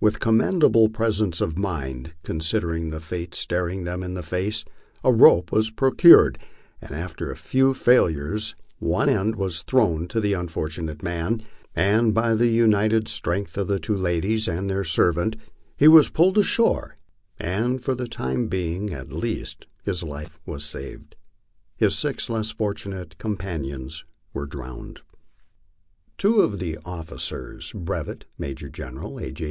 With 0.00 0.20
commenda 0.20 0.72
ble 0.72 0.88
presence 0.88 1.42
of 1.42 1.58
mind, 1.58 2.14
considering 2.22 2.88
the 2.88 2.98
fate 2.98 3.34
staring 3.34 3.84
them 3.84 4.02
in 4.02 4.14
the 4.14 4.22
face, 4.22 4.64
a 5.04 5.12
rope 5.12 5.52
was 5.52 5.68
procured, 5.68 6.38
and 6.80 6.92
after 6.92 7.30
a 7.30 7.36
few 7.36 7.74
failures 7.74 8.54
one 8.78 9.10
end 9.10 9.36
was 9.36 9.60
thrown 9.60 10.08
to 10.08 10.18
the 10.18 10.32
unfortunate 10.32 11.02
man, 11.02 11.42
and 11.74 12.14
by 12.14 12.32
the 12.34 12.46
united 12.46 13.06
strength 13.06 13.58
of 13.58 13.68
the 13.68 13.78
t\vo 13.78 13.98
ladies 13.98 14.48
and 14.48 14.70
their 14.70 14.82
servant 14.82 15.36
he 15.76 15.88
was 15.88 16.08
pulled 16.08 16.36
to 16.36 16.42
shore 16.42 16.96
and, 17.38 17.84
for 17.84 17.94
the 17.94 18.08
time 18.08 18.48
being 18.48 18.94
at 18.94 19.12
least, 19.12 19.66
his 19.82 20.02
life 20.02 20.40
was 20.46 20.64
saved. 20.64 21.16
His 21.76 21.94
six 21.94 22.30
less 22.30 22.50
fortu 22.50 22.86
nate 22.98 23.18
companions 23.18 24.06
were 24.32 24.46
drowned. 24.46 25.02
50 25.02 25.02
MY 25.02 25.02
LIFE 25.02 25.02
ON 25.02 25.02
THE 25.02 25.08
PLAINS. 25.12 26.16
Two 26.16 26.40
of 26.40 26.58
the 26.60 26.78
officers, 26.86 27.72
Brevet 27.74 28.24
Major 28.38 28.70
General 28.70 29.18
A. 29.18 29.32
J. 29.32 29.44